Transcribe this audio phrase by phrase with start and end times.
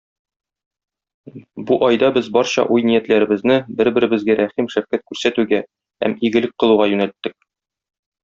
[1.67, 5.61] Бу айда без барча уй-ниятләребезне бер-беребезгә рәхим-шәфкать күрсәтүгә
[6.05, 7.39] һәм игелек кылуга юнәлттек.